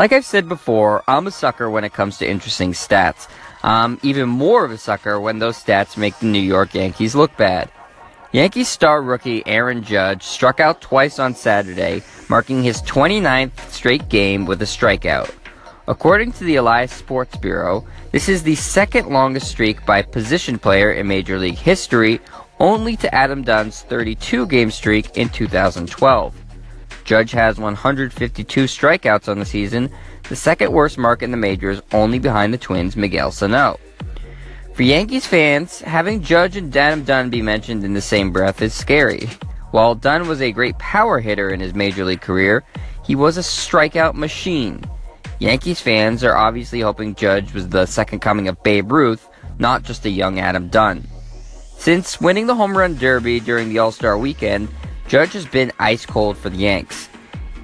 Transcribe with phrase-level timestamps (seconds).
[0.00, 3.28] Like I've said before, I'm a sucker when it comes to interesting stats.
[3.62, 7.36] I'm even more of a sucker when those stats make the New York Yankees look
[7.36, 7.70] bad.
[8.32, 14.46] Yankees star rookie Aaron Judge struck out twice on Saturday, marking his 29th straight game
[14.46, 15.34] with a strikeout.
[15.86, 20.92] According to the Elias Sports Bureau, this is the second longest streak by position player
[20.92, 22.22] in Major League history,
[22.58, 26.39] only to Adam Dunn's 32 game streak in 2012.
[27.10, 29.90] Judge has 152 strikeouts on the season,
[30.28, 33.80] the second worst mark in the majors, only behind the Twins' Miguel Sano.
[34.74, 38.72] For Yankees fans, having Judge and Adam Dunn be mentioned in the same breath is
[38.72, 39.28] scary.
[39.72, 42.62] While Dunn was a great power hitter in his major league career,
[43.04, 44.84] he was a strikeout machine.
[45.40, 50.06] Yankees fans are obviously hoping Judge was the second coming of Babe Ruth, not just
[50.06, 51.08] a young Adam Dunn.
[51.76, 54.68] Since winning the home run derby during the All Star weekend,
[55.10, 57.08] Judge has been ice cold for the Yanks.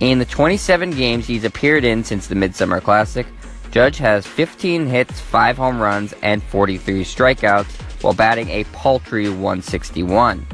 [0.00, 3.26] In the 27 games he's appeared in since the Midsummer Classic,
[3.70, 10.46] Judge has 15 hits, 5 home runs, and 43 strikeouts while batting a paltry 161.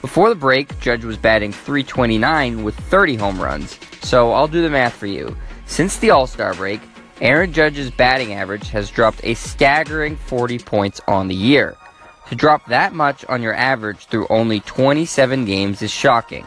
[0.00, 3.76] Before the break, Judge was batting 329 with 30 home runs.
[4.02, 5.36] So I'll do the math for you.
[5.66, 6.80] Since the All Star break,
[7.20, 11.76] Aaron Judge's batting average has dropped a staggering 40 points on the year.
[12.28, 16.46] To drop that much on your average through only 27 games is shocking.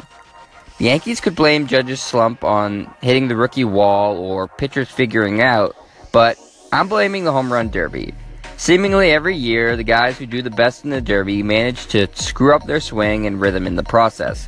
[0.78, 5.76] The Yankees could blame Judge's slump on hitting the rookie wall or pitchers figuring out,
[6.12, 6.38] but
[6.72, 8.14] I'm blaming the home run derby.
[8.58, 12.54] Seemingly every year, the guys who do the best in the derby manage to screw
[12.54, 14.48] up their swing and rhythm in the process.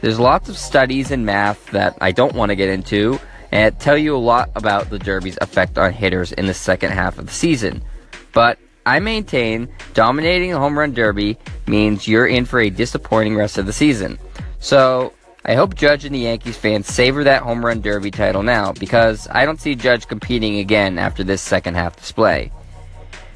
[0.00, 3.20] There's lots of studies and math that I don't want to get into
[3.52, 7.18] and tell you a lot about the derby's effect on hitters in the second half
[7.18, 7.82] of the season.
[8.32, 8.58] But
[8.90, 11.38] I maintain dominating the home run derby
[11.68, 14.18] means you're in for a disappointing rest of the season.
[14.58, 15.12] So
[15.44, 19.28] I hope Judge and the Yankees fans savor that home run derby title now because
[19.30, 22.50] I don't see Judge competing again after this second half display.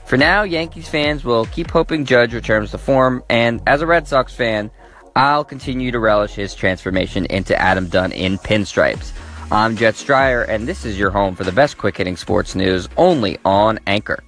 [0.07, 4.09] For now, Yankees fans will keep hoping Judge returns to form, and as a Red
[4.09, 4.73] Sox fan,
[5.15, 9.13] I'll continue to relish his transformation into Adam Dunn in pinstripes.
[9.53, 12.89] I'm Jet Stryer, and this is your home for the best quick hitting sports news
[12.97, 14.25] only on Anchor.